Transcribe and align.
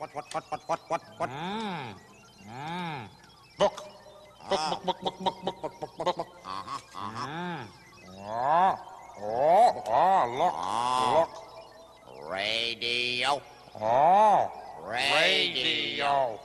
Mm. 0.00 1.94
Mm. 2.48 3.08
Book. 3.58 3.84
Book, 4.48 4.60
book, 4.70 4.84
book, 4.84 5.00
book, 5.02 5.18
book, 5.20 5.44
book, 5.44 5.60
book, 5.60 5.80
book, 5.80 6.04
book, 6.04 6.16
book. 6.16 6.28
Mm. 6.96 7.66
Oh, 8.26 8.74
oh, 9.20 9.82
oh, 9.86 10.22
look, 10.38 10.54
look. 11.12 12.30
Radio. 12.30 13.42
Oh, 13.78 14.50
Radio. 14.88 16.40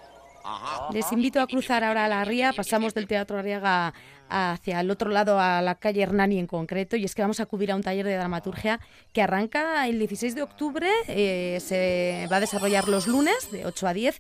Les 0.91 1.11
invito 1.11 1.41
a 1.41 1.47
cruzar 1.47 1.83
ahora 1.83 2.08
la 2.08 2.23
ría, 2.23 2.53
pasamos 2.53 2.94
del 2.94 3.08
Teatro 3.08 3.39
Arriaga 3.39 3.94
hacia 4.29 4.79
el 4.79 4.91
otro 4.91 5.09
lado, 5.09 5.39
a 5.39 5.61
la 5.61 5.75
calle 5.75 6.02
Hernani 6.02 6.39
en 6.39 6.47
concreto, 6.47 6.95
y 6.95 7.05
es 7.05 7.16
que 7.16 7.21
vamos 7.21 7.39
a 7.39 7.43
acudir 7.43 7.71
a 7.71 7.75
un 7.75 7.83
taller 7.83 8.05
de 8.05 8.16
dramaturgia 8.16 8.79
que 9.13 9.21
arranca 9.21 9.88
el 9.88 9.99
16 9.99 10.35
de 10.35 10.41
octubre, 10.41 10.89
eh, 11.07 11.57
se 11.61 12.27
va 12.31 12.38
a 12.38 12.39
desarrollar 12.39 12.88
los 12.88 13.07
lunes 13.07 13.52
de 13.52 13.66
8 13.66 13.88
a 13.88 13.93
10 13.93 14.19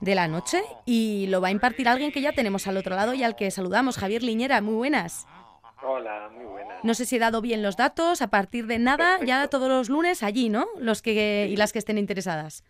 de 0.00 0.14
la 0.14 0.28
noche 0.28 0.62
y 0.84 1.26
lo 1.28 1.40
va 1.40 1.48
a 1.48 1.50
impartir 1.50 1.88
alguien 1.88 2.12
que 2.12 2.20
ya 2.20 2.32
tenemos 2.32 2.66
al 2.66 2.76
otro 2.76 2.94
lado 2.96 3.14
y 3.14 3.22
al 3.22 3.36
que 3.36 3.50
saludamos, 3.50 3.96
Javier 3.96 4.22
Liñera, 4.22 4.60
muy 4.60 4.74
buenas. 4.74 5.26
Hola, 5.82 6.30
muy 6.34 6.44
buenas. 6.44 6.82
No 6.82 6.94
sé 6.94 7.04
si 7.04 7.16
he 7.16 7.18
dado 7.18 7.40
bien 7.40 7.62
los 7.62 7.76
datos, 7.76 8.22
a 8.22 8.28
partir 8.28 8.66
de 8.66 8.78
nada, 8.78 9.18
ya 9.24 9.48
todos 9.48 9.68
los 9.68 9.88
lunes 9.88 10.22
allí, 10.22 10.48
¿no? 10.48 10.66
Los 10.78 11.02
que 11.02 11.46
y 11.50 11.56
las 11.56 11.72
que 11.72 11.78
estén 11.78 11.98
interesadas. 11.98 12.64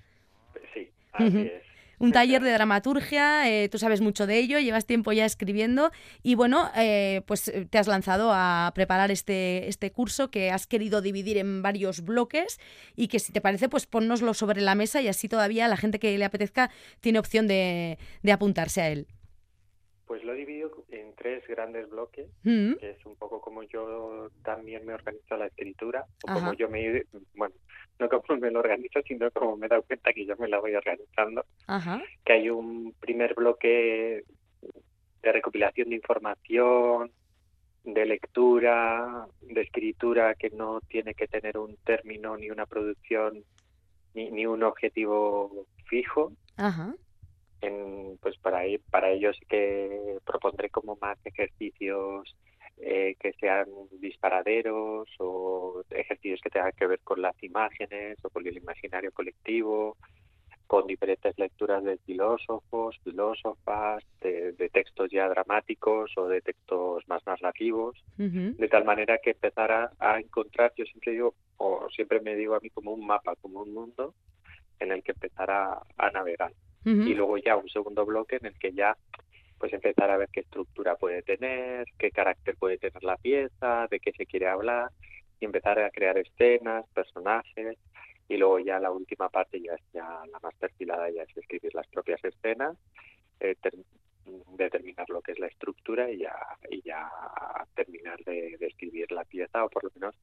Sí, 0.73 0.91
así 1.13 1.39
es. 1.39 1.74
Un 2.05 2.13
taller 2.13 2.43
de 2.43 2.53
dramaturgia, 2.53 3.51
eh, 3.51 3.71
tú 3.71 3.79
sabes 3.79 4.03
mucho 4.03 4.27
de 4.27 4.37
ello, 4.37 4.59
llevas 4.59 4.85
tiempo 4.85 5.11
ya 5.13 5.25
escribiendo 5.25 5.91
y 6.23 6.35
bueno, 6.35 6.71
eh, 6.77 7.23
pues 7.27 7.49
eh, 7.49 7.65
te 7.65 7.79
has 7.79 7.87
lanzado 7.87 8.31
a 8.31 8.73
preparar 8.75 9.11
este, 9.11 9.69
este 9.69 9.91
curso 9.91 10.31
que 10.31 10.51
has 10.51 10.67
querido 10.67 11.01
dividir 11.01 11.39
en 11.39 11.63
varios 11.63 12.05
bloques 12.05 12.61
y 12.95 13.09
que 13.09 13.21
si 13.21 13.33
te 13.33 13.41
parece, 13.41 13.71
pues 13.71 13.87
ponnoslo 13.87 14.35
sobre 14.35 14.61
la 14.61 14.75
mesa 14.75 15.01
y 15.01 15.09
así 15.09 15.31
todavía 15.31 15.67
la 15.67 15.79
gente 15.79 15.99
que 15.99 16.19
le 16.19 16.27
apetezca 16.27 16.71
tiene 17.01 17.19
opción 17.19 17.49
de, 17.49 17.97
de 18.23 18.33
apuntarse 18.33 18.83
a 18.83 18.91
él. 18.91 19.07
Pues 20.07 20.23
lo 20.25 20.35
he 20.35 20.37
dividido 20.37 20.85
en 20.91 21.15
tres 21.15 21.43
grandes 21.49 21.89
bloques, 21.89 22.27
Mm, 22.43 22.75
que 22.75 22.91
es 22.91 23.07
un 23.07 23.17
poco 23.17 23.41
como 23.41 23.63
yo 23.63 24.29
también 24.45 24.85
me 24.85 24.93
organizo 24.93 25.39
la 25.39 25.47
escritura, 25.47 26.05
o 26.23 26.31
Ajá. 26.31 26.39
como 26.39 26.53
yo 26.53 26.69
me, 26.69 27.05
bueno, 27.35 27.55
no 27.99 28.09
como 28.09 28.41
me 28.41 28.51
lo 28.51 28.61
organizo, 28.61 29.01
sino 29.03 29.31
como 29.31 29.57
me 29.57 29.67
he 29.67 29.69
dado 29.69 29.83
cuenta 29.83 30.13
que 30.13 30.27
yo 30.27 30.37
me 30.37 30.49
la 30.49 30.61
voy 30.61 30.75
organizando, 30.75 31.45
Ajá. 31.67 32.03
que 32.25 32.33
hay 32.33 32.51
un 32.51 32.95
primer 33.01 33.35
bloque 33.35 34.25
de 35.23 35.33
recopilación 35.33 35.89
de 35.91 35.97
información, 35.97 37.11
de 37.85 38.07
lectura, 38.07 39.27
de 39.43 39.61
escritura 39.61 40.35
que 40.35 40.51
no 40.51 40.81
tiene 40.81 41.15
que 41.15 41.29
tener 41.29 41.59
un 41.59 41.77
término 41.85 42.37
ni 42.37 42.51
una 42.51 42.67
producción 42.67 43.45
ni, 44.15 44.31
ni 44.31 44.47
un 44.47 44.63
objetivo 44.63 45.67
fijo, 45.87 46.33
Ajá. 46.57 46.95
en, 47.61 48.19
pues 48.21 48.37
para, 48.39 48.63
para 48.91 49.11
ello 49.11 49.33
sí 49.35 49.45
que 49.47 50.19
propondré 50.25 50.71
como 50.71 50.97
más 51.01 51.19
ejercicios 51.25 52.35
eh, 52.79 53.15
que 53.21 53.33
sean 53.35 53.67
disparaderos 54.01 55.09
o 55.19 55.83
ejercicios 55.91 56.41
que 56.43 56.51
tengan 56.51 56.73
que 56.73 56.87
ver 56.87 57.01
con 57.01 57.23
las 57.23 57.41
imágenes 57.43 58.19
o 58.25 58.31
con 58.31 58.47
el 58.47 58.57
imaginario 58.57 59.13
colectivo, 59.13 59.97
con 60.67 60.87
diferentes 60.87 61.39
lecturas 61.39 61.85
de 61.85 61.99
filósofos, 61.99 62.99
filósofas, 63.05 64.03
de, 64.21 64.53
de 64.53 64.69
textos 64.71 65.11
ya 65.11 65.29
dramáticos 65.29 66.13
o 66.17 66.27
de 66.27 66.41
textos 66.41 67.07
más 67.07 67.25
narrativos, 67.27 68.03
ujú, 68.19 68.57
de 68.57 68.69
tal 68.69 68.85
manera 68.85 69.19
que 69.23 69.31
empezar 69.31 69.71
a, 69.71 69.91
a 69.99 70.19
encontrar, 70.19 70.73
yo 70.77 70.85
siempre 70.87 71.13
digo, 71.13 71.35
o 71.59 71.89
siempre 71.91 72.21
me 72.21 72.35
digo 72.35 72.55
a 72.55 72.61
mí 72.61 72.71
como 72.71 72.93
un 72.93 73.07
mapa, 73.07 73.37
como 73.37 73.61
un 73.63 73.73
mundo 73.73 74.15
en 74.81 74.93
el 74.93 75.03
que 75.03 75.13
empezar 75.13 75.51
a, 75.51 75.83
a 75.97 76.11
navegar. 76.11 76.53
Y 76.87 77.15
luego 77.15 77.39
ya 77.39 77.57
un 77.57 77.69
segundo 77.71 78.05
bloque 78.05 78.37
en 78.37 78.45
el 78.45 78.59
que 78.59 78.73
ya 78.73 78.95
pues 79.65 79.73
empezar 79.73 80.11
a 80.11 80.19
ver 80.19 80.29
qué 80.31 80.41
estructura 80.41 80.95
puede 80.97 81.23
tener, 81.23 81.87
qué 81.99 82.11
carácter 82.11 82.55
puede 82.59 82.77
tener 82.77 83.03
la 83.03 83.17
pieza, 83.17 83.87
de 83.91 83.99
qué 83.99 84.13
se 84.13 84.27
quiere 84.27 84.47
hablar 84.47 84.91
y 85.41 85.47
empezar 85.47 85.79
a 85.79 85.89
crear 85.89 86.19
escenas, 86.19 86.85
personajes 86.93 87.79
y 88.29 88.37
luego 88.37 88.59
ya 88.59 88.79
la 88.79 88.91
última 88.91 89.31
parte 89.31 89.63
ya 89.63 89.73
es 89.73 89.81
ya 89.95 90.05
la 90.31 90.39
más 90.43 90.55
perfilada 90.57 91.09
ya 91.09 91.23
es 91.23 91.35
escribir 91.35 91.75
las 91.75 91.87
propias 91.87 92.23
escenas, 92.23 92.77
eh, 93.41 93.55
ter- 93.59 93.73
determinar 94.59 95.09
lo 95.09 95.23
que 95.23 95.33
es 95.33 95.39
la 95.39 95.47
estructura 95.47 96.11
y 96.11 96.19
ya 96.19 96.37
y 96.69 96.83
ya 96.83 97.11
terminar 97.75 98.19
de 98.25 98.59
escribir 98.61 99.11
la 99.13 99.25
pieza 99.25 99.65
o 99.65 99.71
por 99.71 99.85
lo 99.85 99.91
menos 99.95 100.15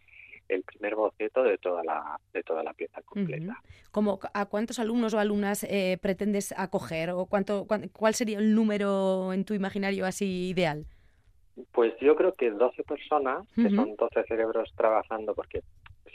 el 0.50 0.64
primer 0.64 0.96
boceto 0.96 1.44
de 1.44 1.58
toda 1.58 1.84
la 1.84 2.20
de 2.34 2.44
toda 2.44 2.64
la 2.64 2.74
pieza 2.74 3.02
completa. 3.04 3.58
Como, 3.92 4.20
¿A 4.34 4.46
cuántos 4.46 4.80
alumnos 4.80 5.14
o 5.14 5.20
alumnas 5.20 5.64
eh, 5.64 5.98
pretendes 6.02 6.54
acoger? 6.58 7.10
¿O 7.12 7.26
cuánto, 7.26 7.66
cuán- 7.66 7.90
cuál 7.90 8.14
sería 8.16 8.38
el 8.40 8.54
número 8.56 9.34
en 9.34 9.46
tu 9.46 9.54
imaginario 9.54 10.06
así 10.06 10.50
ideal? 10.50 10.86
Pues 11.74 11.94
yo 12.00 12.16
creo 12.16 12.34
que 12.34 12.50
12 12.52 12.84
personas, 12.84 13.46
que 13.56 13.70
son 13.76 13.96
12 13.98 14.24
cerebros 14.28 14.72
trabajando, 14.76 15.36
porque 15.36 15.62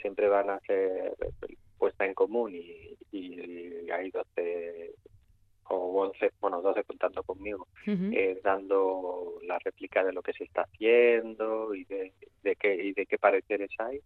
siempre 0.01 0.27
van 0.27 0.49
a 0.49 0.59
ser 0.61 1.13
puesta 1.77 2.05
en 2.05 2.13
común 2.15 2.55
y, 2.55 2.97
y 3.11 3.89
hay 3.91 4.09
12 4.11 4.93
o 5.69 6.01
11, 6.03 6.31
bueno, 6.39 6.61
12 6.61 6.83
contando 6.83 7.23
conmigo, 7.23 7.67
eh, 7.85 8.39
dando 8.43 9.39
la 9.43 9.59
réplica 9.59 10.03
de 10.03 10.13
lo 10.13 10.21
que 10.21 10.33
se 10.33 10.43
está 10.43 10.61
haciendo 10.63 11.73
y 11.75 11.83
de, 11.85 12.13
de 12.43 12.55
qué 12.55 12.75
y 12.75 12.93
de 12.93 13.05
qué 13.05 13.17
pareceres 13.17 13.71
hay, 13.79 13.99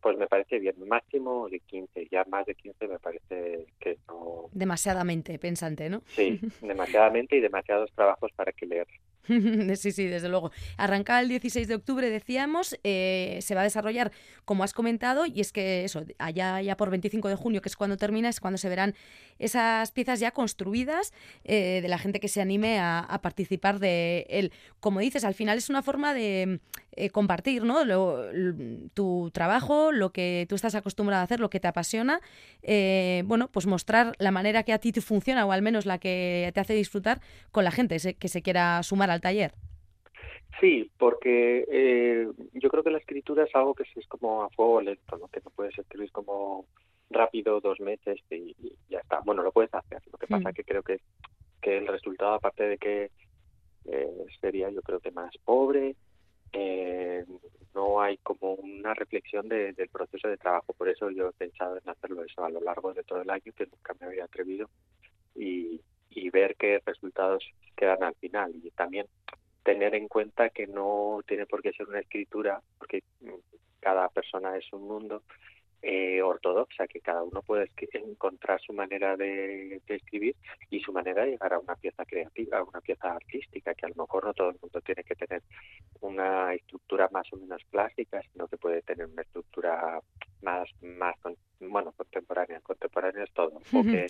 pues 0.00 0.18
me 0.18 0.26
parece 0.26 0.58
bien. 0.58 0.74
Máximo 0.86 1.48
de 1.48 1.60
15, 1.60 2.08
ya 2.10 2.24
más 2.24 2.44
de 2.44 2.54
15 2.54 2.88
me 2.88 2.98
parece 2.98 3.66
que 3.80 3.98
no. 4.06 4.50
Demasiadamente 4.52 5.38
pensante, 5.38 5.88
¿no? 5.88 6.02
Sí, 6.08 6.40
demasiadamente 6.60 7.36
y 7.36 7.40
demasiados 7.40 7.90
trabajos 7.94 8.30
para 8.32 8.52
que 8.52 8.66
leer. 8.66 8.86
Sí, 9.76 9.92
sí, 9.92 10.06
desde 10.06 10.28
luego. 10.28 10.50
Arranca 10.76 11.20
el 11.20 11.28
16 11.28 11.68
de 11.68 11.74
octubre, 11.74 12.08
decíamos, 12.10 12.78
eh, 12.84 13.38
se 13.42 13.54
va 13.54 13.62
a 13.62 13.64
desarrollar, 13.64 14.12
como 14.44 14.64
has 14.64 14.72
comentado, 14.72 15.26
y 15.26 15.40
es 15.40 15.52
que 15.52 15.84
eso, 15.84 16.04
allá 16.18 16.60
ya 16.60 16.76
por 16.76 16.90
25 16.90 17.28
de 17.28 17.34
junio, 17.34 17.62
que 17.62 17.68
es 17.68 17.76
cuando 17.76 17.96
termina, 17.96 18.28
es 18.28 18.40
cuando 18.40 18.58
se 18.58 18.68
verán 18.68 18.94
esas 19.38 19.90
piezas 19.92 20.20
ya 20.20 20.30
construidas 20.30 21.12
eh, 21.44 21.80
de 21.82 21.88
la 21.88 21.98
gente 21.98 22.20
que 22.20 22.28
se 22.28 22.40
anime 22.40 22.78
a, 22.78 23.00
a 23.00 23.20
participar 23.20 23.78
de 23.78 24.26
él. 24.28 24.52
Como 24.80 25.00
dices, 25.00 25.24
al 25.24 25.34
final 25.34 25.58
es 25.58 25.70
una 25.70 25.82
forma 25.82 26.14
de 26.14 26.60
eh, 26.92 27.10
compartir, 27.10 27.64
¿no? 27.64 27.82
Tu 28.94 29.30
trabajo, 29.32 29.92
lo 29.92 30.12
que 30.12 30.46
tú 30.48 30.54
estás 30.54 30.74
acostumbrado 30.74 31.20
a 31.20 31.24
hacer, 31.24 31.40
lo 31.40 31.50
que 31.50 31.60
te 31.60 31.68
apasiona, 31.68 32.20
bueno, 33.24 33.48
pues 33.50 33.66
mostrar 33.66 34.14
la 34.18 34.30
manera 34.30 34.62
que 34.62 34.72
a 34.72 34.78
ti 34.78 34.92
te 34.92 35.00
funciona 35.00 35.44
o 35.46 35.52
al 35.52 35.62
menos 35.62 35.86
la 35.86 35.98
que 35.98 36.50
te 36.54 36.60
hace 36.60 36.74
disfrutar 36.74 37.20
con 37.50 37.64
la 37.64 37.70
gente 37.70 37.98
que 38.14 38.28
se 38.28 38.42
quiera 38.42 38.82
sumar 38.82 39.10
al 39.14 39.20
taller. 39.20 39.52
Sí, 40.60 40.90
porque 40.98 41.64
eh, 41.68 42.28
yo 42.52 42.68
creo 42.70 42.84
que 42.84 42.90
la 42.90 42.98
escritura 42.98 43.44
es 43.44 43.54
algo 43.54 43.74
que 43.74 43.82
es 43.82 44.06
como 44.06 44.42
a 44.44 44.50
fuego 44.50 44.80
lento, 44.80 45.16
¿no? 45.18 45.28
Que 45.28 45.40
no 45.44 45.50
puedes 45.50 45.76
escribir 45.78 46.12
como 46.12 46.66
rápido 47.10 47.60
dos 47.60 47.80
meses 47.80 48.18
y, 48.30 48.54
y 48.58 48.76
ya 48.88 48.98
está. 49.00 49.20
Bueno, 49.24 49.42
lo 49.42 49.52
puedes 49.52 49.74
hacer. 49.74 50.00
Lo 50.10 50.18
que 50.18 50.26
pasa 50.26 50.50
Mm. 50.50 50.52
que 50.54 50.64
creo 50.64 50.82
que, 50.82 51.00
que 51.60 51.76
el 51.78 51.86
resultado, 51.86 52.34
aparte 52.34 52.64
de 52.64 52.78
que 52.78 53.10
eh, 53.86 54.26
sería, 54.40 54.70
yo 54.70 54.80
creo 54.82 55.00
que 55.00 55.10
más 55.10 55.34
pobre, 55.44 55.96
eh, 56.52 57.24
no 57.74 58.00
hay 58.00 58.16
como 58.18 58.54
una 58.54 58.94
reflexión 58.94 59.48
de- 59.48 59.72
del 59.72 59.88
proceso 59.88 60.28
de 60.28 60.36
trabajo. 60.36 60.72
Por 60.72 60.88
eso 60.88 61.10
yo 61.10 61.28
he 61.28 61.32
pensado 61.32 61.76
en 61.76 61.88
hacerlo 61.88 62.22
eso 62.24 62.44
a 62.44 62.50
lo 62.50 62.60
largo 62.60 62.94
de 62.94 63.02
todo 63.02 63.20
el 63.22 63.30
año, 63.30 63.52
que 63.56 63.66
nunca 63.66 63.94
me 64.00 64.06
había 64.06 64.24
atrevido, 64.24 64.70
y, 65.34 65.80
y 66.14 66.30
ver 66.30 66.56
qué 66.56 66.80
resultados 66.84 67.44
quedan 67.76 68.02
al 68.02 68.14
final. 68.16 68.52
Y 68.54 68.70
también 68.70 69.06
tener 69.62 69.94
en 69.94 70.08
cuenta 70.08 70.50
que 70.50 70.66
no 70.66 71.20
tiene 71.26 71.46
por 71.46 71.62
qué 71.62 71.72
ser 71.72 71.88
una 71.88 72.00
escritura, 72.00 72.60
porque 72.78 73.02
cada 73.80 74.08
persona 74.08 74.56
es 74.56 74.72
un 74.72 74.86
mundo 74.86 75.22
eh, 75.86 76.22
ortodoxa, 76.22 76.86
que 76.86 77.00
cada 77.00 77.22
uno 77.22 77.42
puede 77.42 77.70
encontrar 77.92 78.58
su 78.60 78.72
manera 78.72 79.16
de, 79.16 79.82
de 79.86 79.94
escribir 79.94 80.34
y 80.70 80.80
su 80.80 80.92
manera 80.92 81.24
de 81.24 81.32
llegar 81.32 81.52
a 81.52 81.58
una 81.58 81.76
pieza 81.76 82.04
creativa, 82.06 82.58
a 82.58 82.64
una 82.64 82.80
pieza 82.80 83.12
artística, 83.12 83.74
que 83.74 83.84
a 83.84 83.90
lo 83.90 84.04
mejor 84.04 84.24
no 84.24 84.32
todo 84.32 84.48
el 84.48 84.56
mundo 84.62 84.80
tiene 84.80 85.04
que 85.04 85.14
tener 85.14 85.42
una 86.00 86.54
estructura 86.54 87.08
más 87.12 87.30
o 87.32 87.36
menos 87.36 87.62
clásica, 87.70 88.22
sino 88.32 88.48
que 88.48 88.56
puede 88.56 88.80
tener 88.80 89.06
una 89.06 89.22
estructura 89.22 90.00
más, 90.40 90.68
más 90.80 91.16
bueno, 91.60 91.92
contemporánea. 91.92 92.60
Contemporánea 92.60 93.24
es 93.24 93.32
todo. 93.32 93.60
O 93.72 93.82
que, 93.82 94.06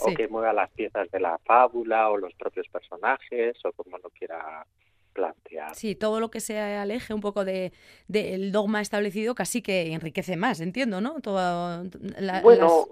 o 0.00 0.14
que 0.14 0.28
mueva 0.28 0.52
las 0.52 0.70
piezas 0.70 1.10
de 1.10 1.20
la 1.20 1.38
fábula 1.38 2.10
o 2.10 2.16
los 2.16 2.34
propios 2.34 2.68
personajes 2.68 3.56
o 3.64 3.72
como 3.72 3.98
lo 3.98 4.10
quiera 4.10 4.64
plantear. 5.16 5.74
Sí, 5.74 5.94
todo 5.94 6.20
lo 6.20 6.30
que 6.30 6.40
se 6.40 6.58
aleje 6.60 7.14
un 7.14 7.20
poco 7.22 7.44
de 7.44 7.72
del 8.06 8.52
dogma 8.52 8.80
establecido 8.82 9.34
casi 9.34 9.62
que 9.62 9.92
enriquece 9.92 10.36
más, 10.36 10.60
entiendo, 10.60 11.00
¿no? 11.00 11.20
Todo, 11.20 11.82
la- 12.20 12.42
bueno, 12.42 12.86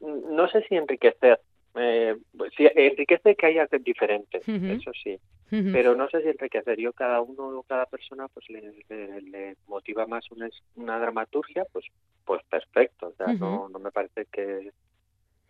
no 0.00 0.48
sé 0.48 0.64
si 0.68 0.74
enriquecer. 0.76 1.38
Eh, 1.76 2.16
pues 2.36 2.52
sí, 2.56 2.66
enriquece 2.74 3.36
que 3.36 3.46
haya 3.46 3.68
diferentes, 3.80 4.42
Ujú. 4.48 4.66
eso 4.72 4.90
sí. 5.04 5.18
Pero 5.72 5.94
no 5.94 6.08
sé 6.08 6.22
si 6.22 6.28
enriquecer. 6.28 6.78
Yo 6.78 6.92
cada 6.92 7.20
uno, 7.20 7.62
cada 7.68 7.84
persona, 7.86 8.28
pues 8.28 8.48
le, 8.48 8.60
le- 8.88 9.20
le 9.22 9.56
motiva 9.66 10.06
más 10.06 10.24
una, 10.30 10.48
una 10.76 10.98
dramaturgia, 10.98 11.64
pues, 11.72 11.84
pues 12.24 12.40
perfecto. 12.48 13.08
O 13.08 13.14
sea, 13.16 13.34
no, 13.34 13.68
no 13.68 13.78
me 13.78 13.90
parece 13.90 14.26
que, 14.32 14.70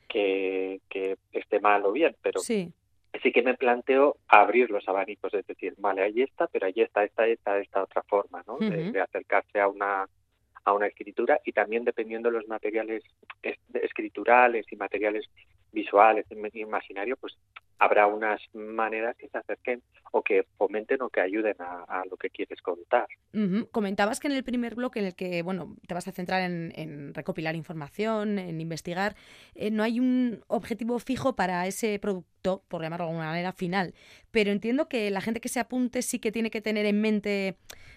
que, 0.09 0.81
que 0.89 1.17
esté 1.33 1.61
mal 1.61 1.85
o 1.85 1.93
bien, 1.93 2.17
pero 2.23 2.41
Sí. 2.41 2.73
Sí 3.23 3.33
que 3.33 3.43
me 3.43 3.55
planteo 3.55 4.17
abrir 4.29 4.71
los 4.71 4.89
abanicos, 4.89 5.35
es 5.35 5.47
decir, 5.47 5.75
vale, 5.79 6.03
ahí 6.03 6.23
está, 6.23 6.47
pero 6.47 6.67
ahí 6.67 6.75
está 6.77 7.05
esta, 7.05 7.27
esta, 7.27 7.59
esta 7.59 7.83
otra 7.83 8.03
forma, 8.05 8.43
¿no? 8.47 8.59
De, 8.59 9.01
acercarse 9.01 9.61
a 9.61 9.69
una 9.69 10.07
a 10.63 10.75
una 10.75 10.87
escritura 10.89 11.41
y 11.45 11.53
también 11.53 11.85
dependiendo 11.85 12.31
de 12.31 12.37
los 12.37 12.47
materiales 12.47 13.03
es- 13.43 13.59
escriturales 13.73 14.67
y 14.71 14.77
materiales 14.77 15.25
visuales, 15.73 16.27
im- 16.31 16.51
imaginarios, 16.55 17.19
pues 17.19 17.35
habrá 17.79 18.07
unas 18.07 18.43
maneras 18.53 19.17
que 19.17 19.29
se 19.29 19.39
acerquen 19.39 19.83
o 20.13 20.23
que 20.23 20.45
fomenten 20.59 21.01
o 21.01 21.09
que 21.09 21.23
ayuden 21.23 21.55
a, 21.61 21.85
a 21.85 22.05
lo 22.11 22.19
que 22.19 22.29
quieres 22.29 22.61
contar. 22.61 23.07
Comentabas 23.71 24.21
que 24.21 24.29
en 24.29 24.35
el 24.35 24.45
primer 24.45 24.75
bloque 24.75 24.99
en 25.01 25.07
el 25.07 25.15
que 25.15 25.43
bueno 25.43 25.77
te 25.89 25.95
vas 25.95 26.07
a 26.09 26.13
centrar 26.13 26.43
en, 26.43 26.73
en 26.77 27.15
recopilar 27.15 27.55
información, 27.57 28.39
en 28.39 28.61
investigar, 28.61 29.17
eh, 29.55 29.71
no 29.71 29.83
hay 29.83 29.99
un 29.99 30.43
objetivo 30.47 30.99
fijo 30.99 31.37
para 31.37 31.67
ese 31.67 31.99
producto, 32.41 32.65
por 32.69 32.83
llamarlo 32.83 33.07
de 33.07 33.11
alguna 33.11 33.29
manera, 33.29 33.53
final. 33.53 33.95
Pero 34.31 34.51
entiendo 34.51 34.89
que 34.89 35.11
la 35.11 35.21
gente 35.21 35.41
que 35.41 35.49
se 35.49 35.61
apunte 35.61 36.03
sí 36.03 36.19
que 36.19 36.33
tiene 36.33 36.51
que 36.51 36.61
tener 36.61 36.87
en 36.87 37.01
mente 37.01 37.57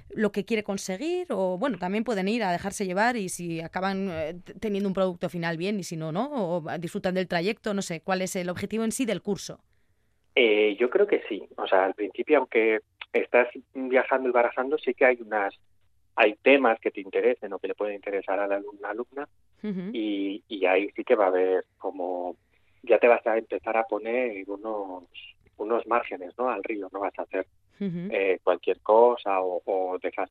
lo 0.09 0.31
que 0.31 0.45
quiere 0.45 0.63
conseguir, 0.63 1.27
o 1.29 1.57
bueno, 1.57 1.77
también 1.77 2.03
pueden 2.03 2.27
ir 2.27 2.43
a 2.43 2.51
dejarse 2.51 2.85
llevar 2.85 3.15
y 3.15 3.29
si 3.29 3.61
acaban 3.61 4.09
eh, 4.11 4.35
teniendo 4.59 4.87
un 4.87 4.93
producto 4.93 5.29
final 5.29 5.57
bien 5.57 5.79
y 5.79 5.83
si 5.83 5.97
no, 5.97 6.11
no, 6.11 6.29
o 6.31 6.77
disfrutan 6.77 7.15
del 7.15 7.27
trayecto, 7.27 7.73
no 7.73 7.81
sé, 7.81 8.01
cuál 8.01 8.21
es 8.21 8.35
el 8.35 8.49
objetivo 8.49 8.83
en 8.83 8.91
sí 8.91 9.05
del 9.05 9.21
curso. 9.21 9.59
Eh, 10.35 10.75
yo 10.79 10.89
creo 10.89 11.07
que 11.07 11.21
sí. 11.29 11.43
O 11.57 11.67
sea, 11.67 11.85
al 11.85 11.93
principio, 11.93 12.39
aunque 12.39 12.79
estás 13.11 13.47
viajando 13.73 14.29
y 14.29 14.31
barajando, 14.31 14.77
sí 14.77 14.93
que 14.93 15.05
hay 15.05 15.17
unas, 15.21 15.53
hay 16.15 16.35
temas 16.41 16.79
que 16.79 16.91
te 16.91 17.01
interesen 17.01 17.53
o 17.53 17.59
que 17.59 17.67
le 17.67 17.75
pueden 17.75 17.95
interesar 17.95 18.39
a 18.39 18.47
la 18.47 18.55
alumna, 18.55 18.89
alumna 18.89 19.29
Ujú. 19.63 19.91
y, 19.93 20.43
y 20.47 20.65
ahí 20.65 20.89
sí 20.95 21.03
que 21.03 21.15
va 21.15 21.25
a 21.25 21.29
haber 21.29 21.65
como, 21.77 22.35
ya 22.83 22.99
te 22.99 23.07
vas 23.07 23.25
a 23.25 23.37
empezar 23.37 23.75
a 23.77 23.85
poner 23.85 24.43
unos, 24.47 25.03
unos 25.57 25.87
márgenes, 25.87 26.33
¿no? 26.37 26.49
Al 26.49 26.63
río, 26.63 26.89
no 26.91 26.99
vas 26.99 27.17
a 27.17 27.23
hacer 27.23 27.47
eh, 27.79 28.39
cualquier 28.43 28.79
cosa 28.81 29.41
o, 29.41 29.61
o 29.65 29.97
dejas 29.99 30.29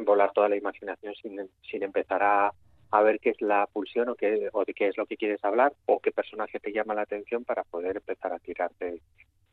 volar 0.00 0.32
toda 0.32 0.48
la 0.48 0.56
imaginación 0.56 1.14
sin, 1.14 1.48
sin 1.70 1.82
empezar 1.82 2.22
a, 2.22 2.52
a 2.90 3.02
ver 3.02 3.20
qué 3.20 3.30
es 3.30 3.40
la 3.40 3.66
pulsión 3.66 4.08
o, 4.08 4.14
qué, 4.14 4.48
o 4.52 4.64
de 4.64 4.74
qué 4.74 4.88
es 4.88 4.96
lo 4.96 5.06
que 5.06 5.16
quieres 5.16 5.44
hablar 5.44 5.72
o 5.86 6.00
qué 6.00 6.12
personaje 6.12 6.60
te 6.60 6.72
llama 6.72 6.94
la 6.94 7.02
atención 7.02 7.44
para 7.44 7.64
poder 7.64 7.96
empezar 7.96 8.32
a 8.32 8.38
tirarte 8.38 9.00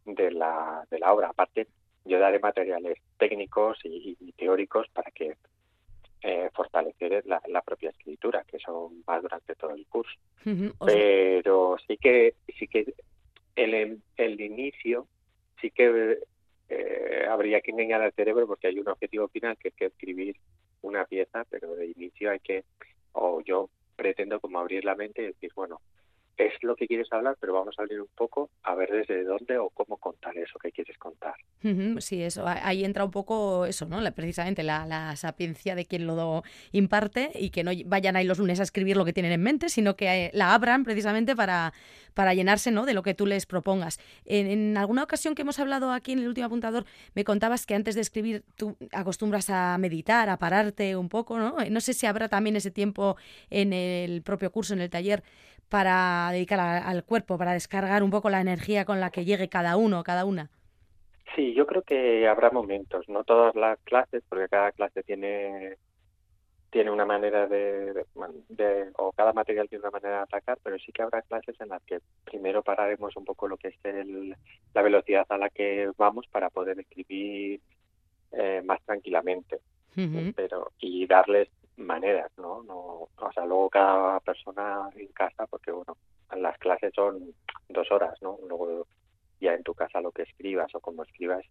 de 0.05 0.31
la, 0.31 0.85
de 0.89 0.99
la 0.99 1.13
obra. 1.13 1.29
Aparte, 1.29 1.67
yo 2.05 2.19
daré 2.19 2.39
materiales 2.39 2.97
técnicos 3.17 3.79
y, 3.83 4.17
y 4.19 4.31
teóricos 4.33 4.87
para 4.93 5.11
que 5.11 5.35
eh, 6.21 6.49
fortalecer 6.53 7.23
la, 7.25 7.41
la 7.47 7.61
propia 7.61 7.89
escritura, 7.89 8.43
que 8.47 8.57
eso 8.57 8.91
va 9.09 9.19
durante 9.19 9.55
todo 9.55 9.71
el 9.71 9.85
curso. 9.87 10.17
Pero 10.85 11.77
sí 11.87 11.97
que 11.97 12.35
sí 12.57 12.67
que 12.67 12.93
el, 13.55 14.01
el 14.17 14.41
inicio 14.41 15.07
sí 15.59 15.71
que 15.71 16.19
eh, 16.69 17.25
habría 17.29 17.61
que 17.61 17.71
engañar 17.71 18.01
al 18.01 18.13
cerebro 18.13 18.47
porque 18.47 18.67
hay 18.67 18.79
un 18.79 18.87
objetivo 18.87 19.27
final 19.27 19.57
que 19.57 19.69
es 19.69 19.75
que 19.75 19.85
escribir 19.85 20.35
una 20.81 21.05
pieza, 21.05 21.45
pero 21.49 21.75
de 21.75 21.87
inicio 21.87 22.31
hay 22.31 22.39
que, 22.39 22.63
o 23.13 23.41
yo 23.41 23.69
pretendo 23.95 24.39
como 24.39 24.59
abrir 24.59 24.85
la 24.85 24.95
mente 24.95 25.21
y 25.21 25.27
decir, 25.27 25.51
bueno, 25.55 25.79
es 26.37 26.53
lo 26.61 26.75
que 26.75 26.87
quieres 26.87 27.07
hablar, 27.11 27.37
pero 27.39 27.53
vamos 27.53 27.75
a 27.77 27.83
abrir 27.83 28.01
un 28.01 28.07
poco 28.15 28.49
a 28.63 28.73
ver 28.75 28.89
desde 28.91 29.23
dónde 29.23 29.57
o 29.57 29.69
cómo 29.69 29.97
contar 29.97 30.37
eso 30.37 30.57
que 30.59 30.71
quieres 30.71 30.97
contar. 30.97 31.35
Sí, 31.99 32.21
eso. 32.23 32.43
Ahí 32.47 32.83
entra 32.83 33.05
un 33.05 33.11
poco 33.11 33.65
eso, 33.65 33.85
¿no? 33.85 34.01
La- 34.01 34.11
precisamente 34.11 34.63
la, 34.63 34.85
la 34.85 35.15
sapiencia 35.15 35.75
de 35.75 35.85
quien 35.85 36.07
lo 36.07 36.43
imparte 36.71 37.31
y 37.35 37.51
que 37.51 37.63
no 37.63 37.71
vayan 37.85 38.15
ahí 38.15 38.25
los 38.25 38.39
lunes 38.39 38.59
a 38.59 38.63
escribir 38.63 38.97
lo 38.97 39.05
que 39.05 39.13
tienen 39.13 39.31
en 39.31 39.41
mente, 39.43 39.69
sino 39.69 39.95
que 39.95 40.25
eh, 40.25 40.31
la 40.33 40.53
abran 40.55 40.83
precisamente 40.83 41.35
para, 41.35 41.73
para 42.13 42.33
llenarse, 42.33 42.71
¿no? 42.71 42.85
De 42.85 42.93
lo 42.93 43.03
que 43.03 43.13
tú 43.13 43.25
les 43.27 43.45
propongas. 43.45 43.99
En, 44.25 44.47
en 44.47 44.77
alguna 44.77 45.03
ocasión 45.03 45.35
que 45.35 45.43
hemos 45.43 45.59
hablado 45.59 45.91
aquí 45.91 46.13
en 46.13 46.19
el 46.19 46.27
último 46.27 46.47
apuntador, 46.47 46.85
me 47.13 47.23
contabas 47.23 47.65
que 47.65 47.75
antes 47.75 47.93
de 47.95 48.01
escribir 48.01 48.43
tú 48.55 48.75
acostumbras 48.91 49.49
a 49.51 49.77
meditar, 49.77 50.29
a 50.29 50.37
pararte 50.37 50.95
un 50.95 51.09
poco, 51.09 51.37
¿no? 51.37 51.55
No 51.69 51.81
sé 51.81 51.93
si 51.93 52.05
habrá 52.07 52.27
también 52.29 52.55
ese 52.55 52.71
tiempo 52.71 53.17
en 53.49 53.73
el 53.73 54.23
propio 54.23 54.51
curso, 54.51 54.73
en 54.73 54.81
el 54.81 54.89
taller, 54.89 55.23
para 55.71 56.29
dedicar 56.33 56.59
a- 56.59 56.77
al 56.87 57.05
cuerpo, 57.05 57.37
para 57.37 57.53
descargar 57.53 58.03
un 58.03 58.11
poco 58.11 58.29
la 58.29 58.41
energía 58.41 58.83
con 58.83 58.99
la 58.99 59.09
que 59.09 59.23
llegue 59.25 59.47
cada 59.47 59.77
uno, 59.77 60.03
cada 60.03 60.25
una. 60.25 60.49
Sí, 61.33 61.53
yo 61.53 61.65
creo 61.65 61.81
que 61.81 62.27
habrá 62.27 62.51
momentos, 62.51 63.07
no 63.07 63.23
todas 63.23 63.55
las 63.55 63.79
clases, 63.85 64.21
porque 64.29 64.49
cada 64.49 64.71
clase 64.73 65.01
tiene 65.01 65.77
tiene 66.71 66.89
una 66.89 67.05
manera 67.05 67.47
de, 67.47 67.93
de- 67.93 68.05
de- 68.49 68.91
o 68.97 69.11
cada 69.11 69.33
material 69.33 69.67
tiene 69.67 69.81
una 69.83 69.91
manera 69.91 70.17
de 70.17 70.23
atacar, 70.23 70.57
pero 70.63 70.77
sí 70.79 70.93
que 70.93 71.01
habrá 71.01 71.21
clases 71.21 71.59
en 71.59 71.67
las 71.67 71.81
que 71.83 71.99
primero 72.23 72.63
pararemos 72.63 73.13
un 73.17 73.25
poco 73.25 73.49
lo 73.49 73.57
que 73.57 73.69
es 73.69 73.75
el, 73.83 74.35
la 74.73 74.81
velocidad 74.81 75.25
a 75.29 75.37
la 75.37 75.49
que 75.49 75.89
vamos 75.97 76.27
para 76.31 76.49
poder 76.49 76.79
escribir 76.79 77.59
eh, 78.31 78.61
más 78.63 78.81
tranquilamente, 78.83 79.59
pero 80.33 80.71
y 80.79 81.05
darles 81.07 81.49
maneras, 81.85 82.31
¿no? 82.37 82.63
no 82.63 82.75
o 82.77 83.31
sea, 83.33 83.45
luego 83.45 83.69
cada 83.69 84.19
persona 84.21 84.89
en 84.95 85.07
casa, 85.07 85.45
porque 85.47 85.71
bueno, 85.71 85.97
las 86.35 86.57
clases 86.57 86.91
son 86.95 87.33
dos 87.69 87.91
horas, 87.91 88.13
¿no? 88.21 88.37
Luego 88.47 88.87
ya 89.39 89.53
en 89.53 89.63
tu 89.63 89.73
casa 89.73 90.01
lo 90.01 90.11
que 90.11 90.21
escribas 90.23 90.73
o 90.75 90.79
cómo 90.79 91.03
escribas 91.03 91.43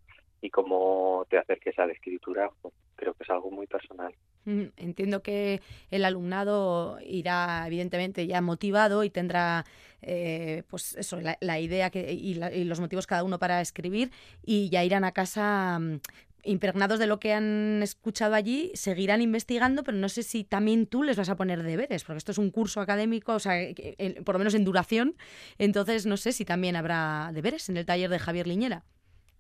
y 0.43 0.49
cómo 0.51 1.27
te 1.29 1.39
acerques 1.39 1.79
a 1.79 1.87
la 1.87 1.93
escritura, 1.93 2.51
pues, 2.63 2.73
creo 2.97 3.13
que 3.15 3.25
es 3.25 3.31
algo 3.31 3.51
muy 3.51 3.67
personal. 3.67 4.15
Mm, 4.47 4.67
Entiendo 4.77 5.23
que 5.23 5.61
el 5.91 6.05
alumnado 6.05 6.99
irá 7.05 7.65
evidentemente 7.67 8.27
ya 8.27 8.41
motivado 8.41 9.05
y 9.05 9.11
tendrá 9.11 9.65
eh, 10.03 10.63
pues 10.71 10.97
eso, 10.97 11.21
la, 11.21 11.37
la 11.41 11.61
idea 11.61 11.91
que, 11.91 12.13
y, 12.13 12.35
la- 12.35 12.51
y 12.53 12.65
los 12.65 12.81
motivos 12.81 13.07
cada 13.07 13.23
uno 13.23 13.39
para 13.39 13.61
escribir 13.61 14.11
y 14.43 14.71
ya 14.71 14.83
irán 14.83 15.05
a 15.05 15.13
casa 15.13 15.79
mm, 15.79 16.01
impregnados 16.45 16.99
de 16.99 17.07
lo 17.07 17.19
que 17.21 17.33
han 17.33 17.83
escuchado 17.83 18.35
allí, 18.35 18.71
seguirán 18.75 19.23
investigando, 19.23 19.83
pero 19.85 19.97
no 19.99 20.09
sé 20.09 20.23
si 20.23 20.45
también 20.45 20.87
tú 20.87 21.03
les 21.03 21.17
vas 21.17 21.29
a 21.29 21.37
poner 21.37 21.63
deberes, 21.63 22.05
porque 22.05 22.19
esto 22.19 22.33
es 22.33 22.39
un 22.39 22.51
curso 22.51 22.81
académico, 22.81 23.35
o 23.35 23.39
sea, 23.41 23.75
que- 23.75 23.95
en- 23.99 24.25
por 24.25 24.35
lo 24.35 24.39
menos 24.41 24.55
en 24.55 24.65
duración, 24.65 25.17
entonces 25.59 26.07
no 26.07 26.17
sé 26.17 26.33
si 26.33 26.45
también 26.45 26.77
habrá 26.77 27.31
deberes 27.33 27.69
en 27.69 27.77
el 27.77 27.87
taller 27.87 28.11
de 28.11 28.19
Javier 28.19 28.47
Liñera. 28.47 28.85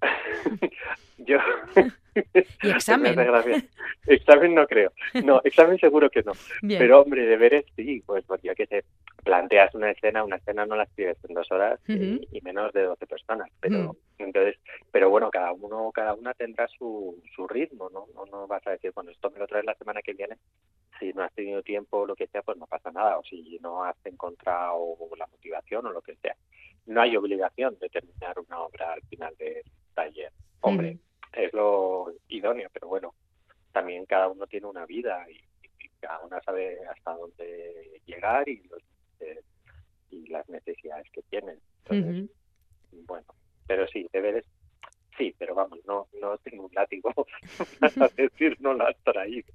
Yo 1.19 1.39
Y 2.63 2.71
examen. 2.71 3.15
No 4.55 4.67
creo. 4.67 4.93
No, 5.25 5.41
examen 5.45 5.79
seguro 5.79 6.11
que 6.11 6.23
no. 6.23 6.33
Bien. 6.63 6.79
Pero 6.81 7.01
hombre, 7.03 7.25
deberes 7.27 7.65
sí, 7.77 8.03
pues 8.05 8.25
porque 8.27 8.49
yo 8.49 8.55
que 8.55 8.67
sé, 8.67 8.85
planteas 9.23 9.75
una 9.75 9.91
escena, 9.91 10.25
una 10.25 10.37
escena 10.37 10.67
no 10.67 10.77
la 10.77 10.85
escribes 10.85 11.17
en 11.29 11.35
dos 11.35 11.51
horas 11.51 11.81
y- 11.87 12.15
Ujú. 12.15 12.27
y, 12.31 12.41
menos 12.43 12.73
de 12.73 12.83
12 12.83 13.07
personas, 13.07 13.49
pero 13.61 13.97
entonces, 14.19 14.57
pero 14.91 15.11
bueno, 15.11 15.31
cada 15.31 15.53
uno, 15.53 15.91
cada 15.93 16.15
una 16.15 16.35
tendrá 16.35 16.69
su, 16.69 17.23
su 17.35 17.47
ritmo, 17.49 17.91
¿no? 17.91 18.07
¿no? 18.15 18.27
No 18.27 18.47
vas 18.47 18.67
a 18.67 18.73
decir, 18.73 18.93
bueno, 18.95 19.11
esto 19.11 19.31
me 19.31 19.39
lo 19.39 19.47
traes 19.47 19.65
la 19.65 19.75
semana 19.75 20.03
que 20.03 20.13
viene, 20.13 20.37
si 20.99 21.13
no 21.13 21.23
has 21.23 21.33
tenido 21.33 21.63
tiempo 21.63 21.99
o 21.99 22.07
lo 22.07 22.15
que 22.15 22.27
sea, 22.27 22.43
pues 22.43 22.59
no 22.59 22.67
pasa 22.67 22.91
nada, 22.91 23.19
o 23.19 23.23
si 23.25 23.59
no 23.61 23.83
has 23.85 23.97
encontrado 24.05 24.97
la 25.17 25.27
motivación 25.27 25.87
o 25.87 25.93
lo 25.93 26.03
que 26.03 26.17
sea. 26.17 26.37
No 26.87 27.01
hay 27.01 27.17
obligación 27.17 27.79
de 27.79 27.89
terminar 27.89 28.39
una 28.39 28.61
obra 28.61 28.93
al 28.93 29.03
final 29.03 29.35
del 29.39 29.63
taller. 29.95 30.33
Hombre, 30.61 30.99
es 31.33 31.53
lo 31.53 32.13
idóneo, 32.29 32.69
pero 32.73 32.89
bueno, 32.89 33.15
también 33.73 34.05
cada 34.07 34.29
uno 34.29 34.47
tiene 34.47 34.67
una 34.67 34.85
vida 34.85 35.25
y, 35.31 35.37
y 35.85 35.89
cada 36.01 36.21
una 36.21 36.41
sabe 36.43 36.79
hasta 36.87 37.13
dónde 37.13 38.01
llegar 38.05 38.49
y, 38.49 38.63
los, 38.69 38.83
eh, 39.21 39.41
y 40.11 40.27
las 40.29 40.49
necesidades 40.49 41.07
que 41.13 41.23
tienen. 41.23 41.59
Entonces, 41.85 42.31
bueno, 43.07 43.27
pero 43.67 43.87
sí, 43.89 44.09
deberes, 44.13 44.45
sí, 45.19 45.35
pero 45.39 45.55
vamos, 45.55 45.79
no, 45.87 46.07
no 46.21 46.37
tengo 46.39 46.65
un 46.65 46.71
látigo 46.75 47.13
para 47.81 48.09
decir 48.17 48.57
no 48.61 48.75
lo 48.75 48.87
has 48.87 48.97
traído. 49.05 49.47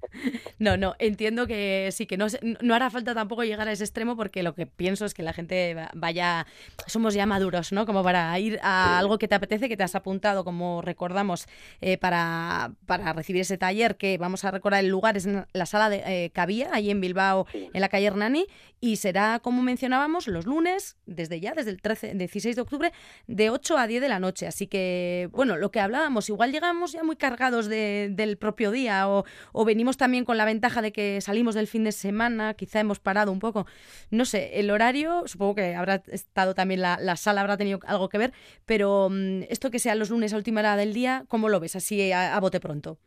No, 0.60 0.78
no, 0.78 0.96
entiendo 1.00 1.48
que 1.48 1.90
sí, 1.92 2.06
que 2.06 2.18
no, 2.18 2.28
no 2.62 2.74
hará 2.76 2.90
falta 2.90 3.14
tampoco 3.14 3.44
llegar 3.44 3.68
a 3.68 3.72
ese 3.72 3.84
extremo 3.84 4.16
porque 4.16 4.44
lo 4.44 4.56
que 4.56 4.66
pienso 4.66 5.06
es 5.06 5.14
que 5.14 5.24
la 5.24 5.34
gente 5.34 5.74
va- 5.74 5.90
vaya, 5.94 6.46
somos 6.88 7.14
ya 7.14 7.26
maduros, 7.26 7.72
¿no? 7.72 7.86
Como 7.86 8.04
para 8.04 8.38
ir 8.40 8.60
a 8.62 9.00
algo 9.00 9.18
que 9.18 9.28
te 9.28 9.36
apetece, 9.36 9.68
que 9.70 9.78
te 9.78 9.84
has 9.84 9.96
apuntado, 9.96 10.44
como 10.44 10.82
recordamos, 10.82 11.48
eh, 11.82 11.98
para, 11.98 12.72
para 12.86 13.14
recibir 13.14 13.42
ese 13.42 13.58
taller, 13.58 13.96
que 13.98 14.18
vamos 14.18 14.46
a 14.46 14.52
recordar 14.52 14.84
el 14.84 14.90
lugar, 14.90 15.18
es 15.18 15.26
en 15.26 15.46
la 15.54 15.66
sala 15.66 15.90
de 15.90 16.04
eh, 16.06 16.30
Cabía, 16.32 16.70
ahí 16.72 16.90
en 16.92 17.02
Bilbao, 17.02 17.46
Sí. 17.52 17.70
en 17.74 17.82
la 17.82 17.90
calle 17.90 18.08
Hernani, 18.08 18.46
y 18.82 18.98
será, 18.98 19.40
como 19.40 19.62
mencionábamos, 19.62 20.28
los 20.28 20.46
lunes, 20.46 20.98
desde 21.06 21.40
ya, 21.40 21.54
desde 21.54 21.72
el 21.72 21.82
13, 21.82 22.14
16 22.16 22.56
de 22.56 22.62
octubre, 22.62 22.92
de 23.28 23.50
8 23.50 23.78
a 23.78 23.88
10 23.88 24.02
de 24.02 24.10
la 24.10 24.20
noche. 24.20 24.48
Así 24.48 24.68
que, 24.68 25.30
bueno, 25.32 25.55
lo 25.58 25.72
que 25.72 25.80
hablábamos, 25.80 26.30
igual 26.30 26.52
llegamos 26.52 26.92
ya 26.94 27.04
muy 27.04 27.16
cargados 27.16 27.68
de- 27.68 28.10
del 28.12 28.38
propio 28.38 28.72
día 28.72 29.10
o, 29.10 29.26
o 29.54 29.66
venimos 29.66 29.98
también 29.98 30.26
con 30.26 30.38
la 30.38 30.46
ventaja 30.46 30.82
de 30.82 30.92
que 30.92 31.22
salimos 31.22 31.56
del 31.56 31.68
fin 31.68 31.84
de 31.84 31.92
semana, 31.92 32.54
quizá 32.54 32.80
hemos 32.80 33.00
parado 33.00 33.32
un 33.32 33.40
poco. 33.40 33.66
No 34.12 34.26
sé, 34.26 34.60
el 34.60 34.70
horario, 34.72 35.24
supongo 35.28 35.56
que 35.56 35.76
habrá 35.76 36.02
estado 36.08 36.54
también 36.56 36.82
la, 36.82 36.98
la 37.00 37.16
sala, 37.16 37.42
habrá 37.42 37.58
tenido 37.58 37.80
algo 37.88 38.10
que 38.10 38.18
ver, 38.18 38.34
pero 38.66 39.10
mm, 39.10 39.44
esto 39.50 39.72
que 39.72 39.80
sea 39.80 39.96
los 39.96 40.10
lunes 40.10 40.34
a 40.34 40.38
última 40.38 40.62
hora 40.62 40.76
del 40.78 40.94
día, 40.94 41.26
¿cómo 41.28 41.50
lo 41.50 41.60
ves? 41.60 41.76
Así 41.76 42.12
a, 42.12 42.36
a 42.36 42.40
bote 42.40 42.60
pronto. 42.60 42.98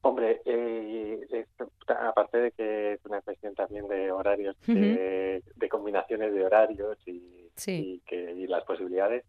Hombre, 0.00 0.40
eh, 0.44 1.18
esto, 1.30 1.70
aparte 1.88 2.38
de 2.38 2.50
que 2.52 2.92
es 2.94 3.00
una 3.04 3.20
cuestión 3.20 3.54
también 3.54 3.88
de 3.88 4.12
horarios, 4.12 4.56
de, 4.66 5.42
de 5.56 5.68
combinaciones 5.68 6.32
de 6.32 6.44
horarios 6.44 6.96
y, 7.06 7.48
Sí. 7.56 7.72
y 7.72 8.00
que 8.08 8.32
y 8.34 8.46
las 8.46 8.62
posibilidades. 8.64 9.24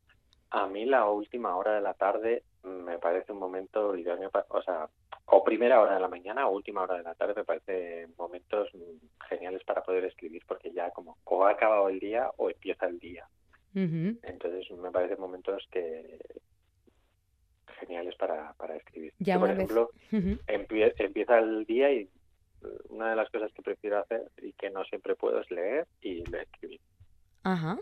A 0.51 0.67
mí 0.67 0.85
la 0.85 1.09
última 1.09 1.55
hora 1.55 1.75
de 1.75 1.81
la 1.81 1.93
tarde 1.93 2.43
me 2.63 2.97
parece 2.97 3.31
un 3.31 3.39
momento 3.39 3.95
idóneo, 3.95 4.31
o 4.49 4.61
sea, 4.61 4.89
o 5.25 5.43
primera 5.43 5.79
hora 5.79 5.95
de 5.95 5.99
la 5.99 6.07
mañana 6.07 6.47
o 6.47 6.55
última 6.55 6.81
hora 6.81 6.97
de 6.97 7.03
la 7.03 7.15
tarde 7.15 7.35
me 7.35 7.45
parece 7.45 8.07
momentos 8.17 8.69
geniales 9.27 9.63
para 9.63 9.83
poder 9.83 10.05
escribir 10.05 10.43
porque 10.47 10.71
ya 10.71 10.89
como 10.91 11.17
o 11.25 11.45
ha 11.45 11.51
acabado 11.51 11.89
el 11.89 11.99
día 11.99 12.29
o 12.37 12.49
empieza 12.49 12.87
el 12.87 12.99
día. 12.99 13.27
Entonces 13.73 14.69
me 14.71 14.91
parecen 14.91 15.19
momentos 15.19 15.67
que 15.71 16.19
geniales 17.79 18.15
para, 18.15 18.53
para 18.53 18.75
escribir. 18.75 19.13
Ya 19.19 19.39
por 19.39 19.51
ejemplo, 19.51 19.91
empieza 20.47 21.39
el 21.39 21.65
día 21.65 21.91
y 21.93 22.09
una 22.89 23.11
de 23.11 23.15
las 23.15 23.29
cosas 23.29 23.51
que 23.53 23.61
prefiero 23.61 23.99
hacer 23.99 24.31
y 24.41 24.53
que 24.53 24.69
no 24.69 24.83
siempre 24.85 25.15
puedo 25.15 25.39
es 25.39 25.49
leer 25.51 25.87
y 26.01 26.23
escribir. 26.35 26.81
Ajá. 27.43 27.79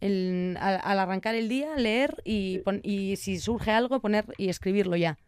El, 0.00 0.56
al, 0.60 0.98
arrancar 0.98 1.34
el 1.34 1.48
día, 1.48 1.76
leer 1.76 2.16
y, 2.24 2.62
y 2.82 3.16
si 3.16 3.38
surge 3.38 3.70
algo, 3.70 4.00
poner 4.00 4.24
y 4.38 4.48
escribirlo 4.48 4.96
ya. 4.96 5.18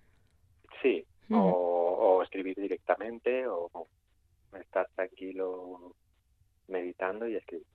Sí, 0.81 1.05
o, 1.31 2.23
escribir 2.23 2.57
directamente 2.57 3.47
o 3.47 3.89
estar 4.59 4.89
tranquilo 4.95 5.95
meditando 6.69 7.29
y 7.29 7.37
escribir. 7.37 7.67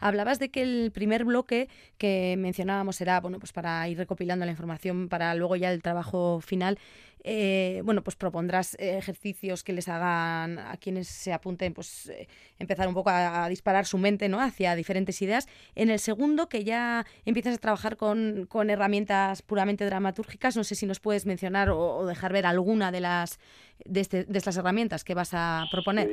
Hablabas 0.00 0.38
de 0.38 0.50
que 0.50 0.62
el 0.62 0.90
primer 0.92 1.24
bloque 1.24 1.68
que 1.96 2.34
mencionábamos 2.38 3.00
era 3.00 3.20
bueno 3.20 3.38
pues 3.38 3.52
para 3.52 3.88
ir 3.88 3.96
recopilando 3.96 4.44
la 4.44 4.50
información 4.50 5.08
para 5.08 5.34
luego 5.34 5.54
ya 5.56 5.72
el 5.72 5.82
trabajo 5.82 6.40
final. 6.40 6.78
Eh, 7.24 7.82
bueno, 7.84 8.02
pues 8.02 8.16
propondrás 8.16 8.76
ejercicios 8.78 9.64
que 9.64 9.72
les 9.72 9.88
hagan 9.88 10.58
a 10.58 10.76
quienes 10.76 11.08
se 11.08 11.32
apunten, 11.32 11.74
pues 11.74 12.08
eh, 12.08 12.28
empezar 12.58 12.86
un 12.88 12.94
poco 12.94 13.10
a, 13.10 13.48
disparar 13.48 13.86
su 13.86 13.98
mente 13.98 14.28
¿no? 14.28 14.40
hacia 14.40 14.74
diferentes 14.76 15.20
ideas. 15.20 15.48
En 15.74 15.90
el 15.90 15.98
segundo, 15.98 16.48
que 16.48 16.64
ya 16.64 17.06
empiezas 17.24 17.56
a 17.56 17.58
trabajar 17.58 17.96
con, 17.96 18.46
con 18.46 18.70
herramientas 18.70 19.42
puramente 19.42 19.84
dramatúrgicas, 19.84 20.56
no 20.56 20.64
sé 20.64 20.74
si 20.74 20.86
nos 20.86 21.00
puedes 21.00 21.26
mencionar 21.26 21.70
o, 21.70 22.06
dejar 22.06 22.32
ver 22.32 22.46
alguna 22.46 22.92
de 22.92 23.00
las 23.00 23.38
de, 23.84 24.00
este, 24.00 24.24
de, 24.24 24.38
estas 24.38 24.56
herramientas 24.56 25.04
que 25.04 25.14
vas 25.14 25.30
a 25.32 25.66
proponer. 25.70 26.08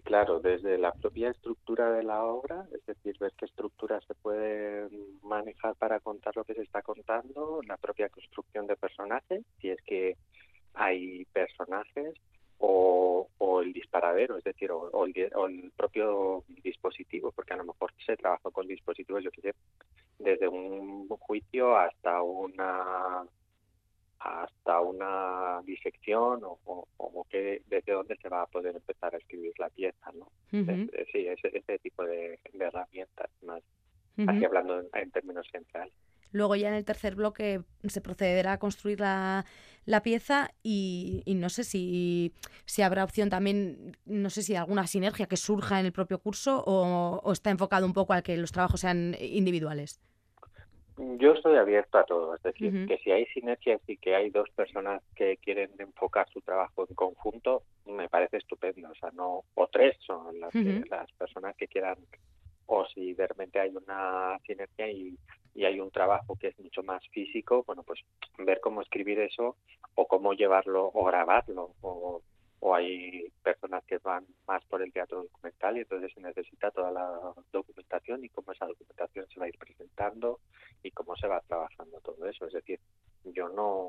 Claro, 0.00 0.40
desde 0.40 0.78
la 0.78 0.92
propia 0.92 1.30
estructura 1.30 1.92
de 1.92 2.02
la 2.02 2.24
obra, 2.24 2.66
es 2.72 2.84
decir, 2.86 3.16
ver 3.18 3.32
qué 3.36 3.44
estructura 3.44 4.00
se 4.06 4.14
puede 4.14 4.88
manejar 5.22 5.74
para 5.76 6.00
contar 6.00 6.36
lo 6.36 6.44
que 6.44 6.54
se 6.54 6.62
está 6.62 6.82
contando, 6.82 7.60
la 7.66 7.76
propia 7.76 8.08
construcción 8.08 8.66
de 8.66 8.76
personajes, 8.76 9.44
si 9.60 9.70
es 9.70 9.82
que 9.82 10.16
hay 10.74 11.24
personajes, 11.26 12.14
o, 12.58 13.28
el 13.60 13.72
disparadero, 13.72 14.38
es 14.38 14.44
decir, 14.44 14.70
o, 14.72 15.04
el, 15.04 15.72
propio 15.76 16.44
dispositivo, 16.62 17.32
porque 17.32 17.54
a 17.54 17.56
lo 17.56 17.64
mejor 17.64 17.92
se 18.04 18.16
trabaja 18.16 18.50
con 18.50 18.66
dispositivos, 18.66 19.22
yo 19.22 19.30
qué 19.30 19.40
sé, 19.40 19.54
desde 20.18 20.48
un 20.48 21.08
juicio 21.08 21.76
hasta 21.76 22.22
una 22.22 23.24
hasta 24.24 24.80
una 24.80 25.60
disección 25.64 26.42
o, 26.44 26.58
o, 26.64 27.24
que 27.28 27.62
desde 27.66 27.92
dónde 27.92 28.16
se 28.16 28.28
va 28.28 28.42
a 28.42 28.46
poder 28.46 28.76
empezar 28.76 29.14
a 29.14 29.18
escribir 29.18 29.52
la 29.58 29.68
pieza, 29.70 30.12
¿no? 30.14 30.30
sí, 30.50 31.26
ese, 31.26 31.56
ese, 31.56 31.78
tipo 31.80 32.04
de, 32.04 32.38
herramientas 32.52 33.30
más, 33.42 33.62
así 34.26 34.44
hablando 34.44 34.80
en, 34.94 35.10
términos 35.10 35.46
centrales. 35.50 35.92
Luego 36.30 36.56
ya 36.56 36.68
en 36.68 36.74
el 36.74 36.84
tercer 36.84 37.14
bloque 37.14 37.62
se 37.86 38.00
procederá 38.00 38.52
a 38.52 38.58
construir 38.58 39.00
la, 39.00 39.44
la 39.84 40.02
pieza 40.02 40.50
y, 40.62 41.22
y, 41.26 41.34
no 41.34 41.50
sé 41.50 41.64
si, 41.64 42.32
si 42.64 42.82
habrá 42.82 43.04
opción 43.04 43.28
también, 43.28 43.96
no 44.06 44.30
sé 44.30 44.42
si 44.42 44.54
alguna 44.54 44.86
sinergia 44.86 45.26
que 45.26 45.36
surja 45.36 45.80
en 45.80 45.86
el 45.86 45.92
propio 45.92 46.20
curso 46.20 46.62
o, 46.64 47.20
o 47.22 47.32
está 47.32 47.50
enfocado 47.50 47.84
un 47.84 47.92
poco 47.92 48.14
a 48.14 48.22
que 48.22 48.36
los 48.36 48.52
trabajos 48.52 48.80
sean 48.80 49.14
individuales. 49.20 50.00
Yo 51.18 51.32
estoy 51.32 51.56
abierto 51.56 51.98
a 51.98 52.04
todo, 52.04 52.36
es 52.36 52.42
decir, 52.42 52.86
que 52.86 52.98
si 52.98 53.10
hay 53.10 53.26
sinergias 53.26 53.80
y 53.88 53.96
que 53.96 54.14
hay 54.14 54.30
dos 54.30 54.48
personas 54.50 55.02
que 55.16 55.36
quieren 55.38 55.70
enfocar 55.78 56.28
su 56.30 56.40
trabajo 56.42 56.86
en 56.88 56.94
conjunto, 56.94 57.62
me 57.86 58.08
parece 58.08 58.36
estupendo, 58.36 58.88
o 58.90 58.94
sea, 58.94 59.10
no, 59.12 59.42
o 59.54 59.66
tres 59.66 59.96
son 60.06 60.38
las, 60.38 60.54
las 60.54 61.10
personas 61.12 61.56
que 61.56 61.66
quieran, 61.66 61.96
o 62.66 62.86
si 62.86 63.14
de 63.14 63.26
repente 63.26 63.58
hay 63.58 63.74
una 63.74 64.38
sinergia 64.46 64.90
y, 64.90 65.16
y 65.54 65.64
hay 65.64 65.80
un 65.80 65.90
trabajo 65.90 66.36
que 66.36 66.48
es 66.48 66.58
mucho 66.60 66.82
más 66.84 67.02
físico, 67.08 67.64
bueno, 67.66 67.82
pues 67.82 68.00
ver 68.38 68.60
cómo 68.60 68.80
escribir 68.80 69.18
eso 69.18 69.56
o 69.96 70.06
cómo 70.06 70.34
llevarlo 70.34 70.90
o 70.94 71.04
grabarlo 71.04 71.74
o 71.80 72.22
o 72.64 72.76
hay 72.76 73.28
personas 73.42 73.82
que 73.86 73.98
van 73.98 74.24
más 74.46 74.64
por 74.66 74.82
el 74.82 74.92
teatro 74.92 75.24
documental 75.24 75.76
y 75.76 75.80
entonces 75.80 76.12
se 76.14 76.20
necesita 76.20 76.70
toda 76.70 76.92
la 76.92 77.34
documentación 77.52 78.24
y 78.24 78.28
cómo 78.28 78.52
esa 78.52 78.66
documentación 78.66 79.26
se 79.26 79.40
va 79.40 79.46
a 79.46 79.48
ir 79.48 79.58
presentando 79.58 80.38
y 80.80 80.92
cómo 80.92 81.16
se 81.16 81.26
va 81.26 81.40
trabajando 81.40 82.00
todo 82.02 82.24
eso. 82.28 82.46
Es 82.46 82.52
decir, 82.52 82.78
yo 83.24 83.48
no 83.48 83.88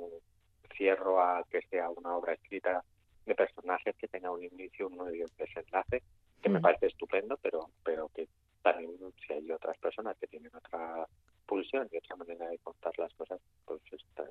cierro 0.75 1.21
a 1.21 1.43
que 1.51 1.61
sea 1.69 1.91
una 1.91 2.15
obra 2.15 2.33
escrita 2.33 2.83
de 3.27 3.35
personajes 3.35 3.95
que 3.95 4.07
tenga 4.07 4.31
un 4.31 4.43
inicio, 4.43 4.87
un 4.87 4.97
medio, 5.05 5.25
un 5.25 5.37
desenlace, 5.37 6.01
que 6.41 6.49
me 6.49 6.57
mm. 6.57 6.63
parece 6.63 6.87
estupendo, 6.87 7.37
pero 7.43 7.69
pero 7.83 8.09
que 8.09 8.27
también 8.63 8.89
si 9.27 9.33
hay 9.33 9.51
otras 9.51 9.77
personas 9.77 10.17
que 10.17 10.25
tienen 10.25 10.51
otra 10.55 11.07
pulsión 11.45 11.87
y 11.91 11.97
otra 11.97 12.15
manera 12.15 12.47
de 12.47 12.57
contar 12.57 12.97
las 12.97 13.13
cosas, 13.13 13.39
pues 13.65 13.81
está 13.91 14.27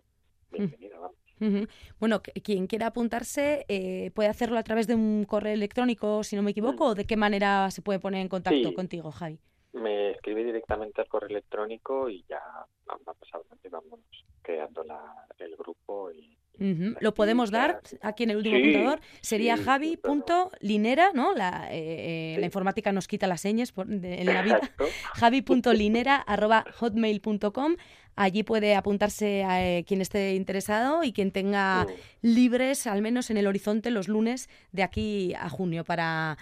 bienvenida, 0.50 0.98
vamos. 0.98 1.68
Bueno, 2.02 2.21
quien 2.21 2.66
quiera 2.66 2.88
apuntarse 2.88 3.64
eh, 3.68 4.11
puede 4.12 4.28
hacerlo 4.28 4.59
a 4.59 4.64
través 4.64 4.88
de 4.88 4.97
un 4.97 5.25
correo 5.25 5.54
electrónico, 5.54 6.25
si 6.25 6.35
no 6.35 6.42
me 6.42 6.50
equivoco, 6.50 6.85
mm. 6.85 6.88
o 6.88 6.94
de 6.97 7.04
qué 7.04 7.16
manera 7.16 7.71
se 7.71 7.80
puede 7.80 8.00
poner 8.00 8.23
en 8.23 8.28
contacto 8.28 8.75
contigo, 8.75 9.12
Javi. 9.12 9.38
Me 9.73 10.11
escribe 10.11 10.42
directamente 10.42 11.00
al 11.00 11.06
correo 11.06 11.28
electrónico 11.28 12.11
y 12.11 12.25
ya 12.28 12.42
vamos, 12.87 13.16
vamos 13.71 14.00
creando 14.42 14.85
el 15.38 15.54
grupo 15.54 16.11
y 16.11 16.37
Lo 16.59 17.14
podemos 17.14 17.50
dar 17.50 17.80
aquí 18.02 18.23
en 18.23 18.30
el 18.30 18.37
último 18.37 18.56
apuntador. 18.56 19.00
Sería 19.21 19.56
javi.linera, 19.56 21.11
¿no? 21.12 21.35
La, 21.35 21.66
eh, 21.73 22.35
eh, 22.35 22.37
la, 22.38 22.47
informática 22.47 22.92
nos 22.92 23.09
quita 23.09 23.26
las 23.26 23.40
señas 23.40 23.75
en 23.76 24.26
la 24.26 24.42
vida. 24.42 24.61
javi.linera.hotmail.com 25.14 27.76
Allí 28.14 28.42
puede 28.42 28.75
apuntarse 28.75 29.42
a 29.42 29.66
eh, 29.66 29.85
quien 29.85 30.02
esté 30.02 30.35
interesado 30.35 31.02
y 31.02 31.12
quien 31.12 31.32
tenga 31.32 31.87
libres, 32.21 32.87
al 32.87 33.00
menos 33.00 33.30
en 33.30 33.38
el 33.38 33.47
horizonte, 33.47 33.90
los 33.90 34.06
lunes 34.06 34.50
de 34.71 34.82
aquí 34.82 35.32
a 35.35 35.49
junio 35.49 35.85
para 35.85 36.37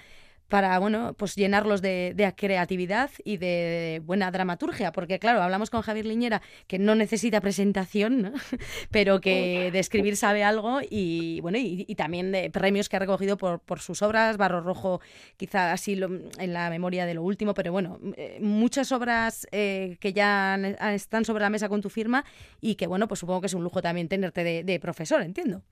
para 0.50 0.78
bueno, 0.78 1.14
pues 1.14 1.36
llenarlos 1.36 1.80
de, 1.80 2.34
creatividad 2.36 3.10
y 3.24 3.38
de 3.38 4.02
buena 4.04 4.30
dramaturgia, 4.30 4.92
porque 4.92 5.18
claro, 5.18 5.42
hablamos 5.42 5.70
con 5.70 5.80
Javier 5.80 6.04
Liñera 6.04 6.42
que 6.66 6.78
no 6.78 6.94
necesita 6.94 7.40
presentación, 7.40 8.34
pero 8.90 9.20
que 9.22 9.70
de 9.72 9.78
escribir 9.78 10.16
sabe 10.16 10.44
algo 10.44 10.80
y 10.88 11.40
bueno, 11.40 11.56
y, 11.58 11.94
también 11.94 12.32
de 12.32 12.50
premios 12.50 12.88
que 12.88 12.96
ha 12.96 12.98
recogido 12.98 13.36
por, 13.36 13.60
por 13.60 13.80
sus 13.80 14.02
obras, 14.02 14.36
Barro 14.36 14.60
Rojo 14.60 15.00
quizá 15.36 15.72
así 15.72 15.92
en 16.38 16.52
la 16.52 16.68
memoria 16.68 17.06
de 17.06 17.14
lo 17.14 17.22
último, 17.22 17.54
pero 17.54 17.72
bueno, 17.72 17.98
eh, 18.16 18.38
muchas 18.40 18.92
obras 18.92 19.46
eh, 19.52 19.96
que 20.00 20.12
ya 20.12 20.56
están 20.92 21.24
sobre 21.24 21.42
la 21.42 21.50
mesa 21.50 21.68
con 21.68 21.80
tu 21.80 21.88
firma 21.88 22.24
y 22.60 22.74
que 22.74 22.86
bueno, 22.86 23.06
pues 23.06 23.20
supongo 23.20 23.40
que 23.40 23.46
es 23.46 23.54
un 23.54 23.62
lujo 23.62 23.80
también 23.80 24.08
tenerte 24.08 24.42
de, 24.44 24.64
de 24.64 24.80
profesor, 24.80 25.22
entiendo. 25.22 25.62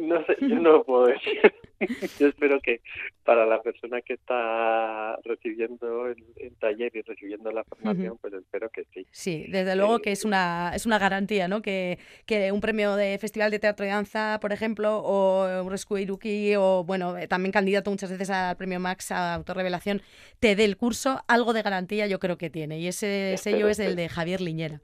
No 0.00 0.24
sé, 0.24 0.36
yo 0.40 0.56
no 0.60 0.72
lo 0.72 0.84
puedo 0.84 1.06
decir. 1.06 1.40
yo 2.18 2.28
espero 2.28 2.60
que 2.60 2.80
para 3.24 3.44
la 3.46 3.60
persona 3.60 4.00
que 4.00 4.14
está 4.14 5.16
recibiendo 5.24 6.06
el, 6.06 6.16
taller 6.58 6.90
y 6.94 7.02
recibiendo 7.02 7.50
la 7.50 7.64
formación, 7.64 8.16
pues 8.18 8.32
espero 8.32 8.70
que 8.70 8.84
sí. 8.94 9.06
Sí, 9.10 9.46
desde 9.48 9.76
luego 9.76 9.98
que 9.98 10.12
es 10.12 10.24
una, 10.24 10.72
es 10.74 10.86
una 10.86 10.98
garantía, 10.98 11.48
¿no? 11.48 11.60
Que, 11.60 11.98
que 12.24 12.50
un 12.52 12.60
premio 12.60 12.96
de 12.96 13.18
Festival 13.18 13.50
de 13.50 13.58
Teatro 13.58 13.84
y 13.84 13.88
Danza, 13.88 14.38
por 14.40 14.52
ejemplo, 14.52 14.98
o 14.98 15.62
un 15.62 15.70
Rescue 15.70 16.06
o, 16.56 16.84
bueno, 16.84 17.18
eh, 17.18 17.28
también 17.28 17.52
candidato 17.52 17.90
muchas 17.90 18.10
veces 18.10 18.30
al 18.30 18.56
premio 18.56 18.80
Max 18.80 19.12
a 19.12 19.34
autorrevelación, 19.34 20.02
te 20.40 20.56
dé 20.56 20.64
el 20.64 20.76
curso, 20.76 21.22
algo 21.28 21.52
de 21.52 21.62
garantía 21.62 22.06
yo 22.06 22.18
creo 22.18 22.38
que 22.38 22.50
tiene. 22.50 22.78
Y 22.78 22.88
ese 22.88 23.36
sello 23.38 23.68
es 23.68 23.78
el 23.78 23.96
de 23.96 24.08
Javier 24.08 24.40
Liñera. 24.40 24.80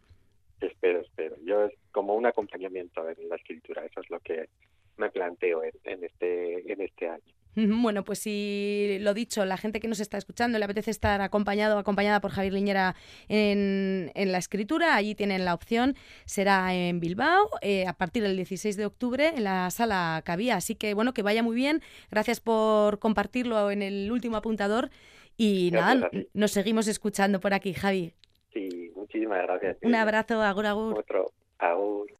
Espero, 0.61 1.01
espero. 1.01 1.37
Yo 1.45 1.65
es 1.65 1.73
como 1.91 2.15
un 2.15 2.27
acompañamiento 2.27 3.09
en 3.09 3.29
la 3.29 3.37
escritura, 3.37 3.85
eso 3.85 4.01
es 4.01 4.11
lo 4.11 4.21
que 4.21 4.49
me 4.97 5.11
planteo 5.11 5.63
en, 5.63 6.05
este, 6.05 6.73
en 6.73 6.81
este 6.81 7.09
año. 7.09 7.23
Bueno, 7.55 8.03
pues 8.03 8.21
si 8.21 8.97
lo 9.01 9.13
dicho, 9.13 9.45
la 9.45 9.59
gente 9.59 9.79
que 9.79 9.87
nos 9.87 10.01
está 10.01 10.17
escuchando 10.17 10.59
le 10.59 10.65
apetece 10.65 10.91
estar 10.91 11.21
acompañado 11.21 11.77
o 11.77 11.79
acompañada 11.79 12.19
por 12.21 12.31
Javier 12.31 12.55
Liñera 12.55 12.95
en, 13.29 14.11
en, 14.15 14.33
la 14.33 14.39
escritura, 14.39 14.95
allí 14.95 15.15
tienen 15.15 15.45
la 15.45 15.53
opción, 15.53 15.95
será 16.25 16.75
en 16.75 16.99
Bilbao 16.99 17.51
eh, 17.61 17.87
a 17.87 17.93
partir 17.93 18.23
del 18.23 18.37
16 18.37 18.77
de 18.79 18.87
octubre 18.87 19.33
en 19.37 19.45
la 19.45 19.71
sala 19.71 20.23
Cabía. 20.25 20.57
Así 20.57 20.77
que 20.77 20.95
bueno, 20.95 21.13
que 21.13 21.21
vaya 21.21 21.43
muy 21.43 21.55
bien. 21.55 21.83
Gracias 22.11 22.41
por 22.41 22.99
compartirlo 22.99 23.71
en 23.71 23.83
el 23.83 24.11
último 24.11 24.39
apuntador 24.39 24.89
y 25.37 25.71
nada, 25.73 26.11
nos 26.33 26.53
seguimos 26.53 26.89
escuchando 26.89 27.39
por 27.39 27.53
aquí, 27.53 27.75
Javi. 27.75 28.15
Sí, 28.53 28.93
muchísimas 28.95 29.43
gracias. 29.43 29.77
Un 29.83 29.95
abrazo, 29.95 30.41
agur, 30.41 30.67
agur. 30.67 30.99
Otro, 30.99 31.33
agur. 31.59 32.13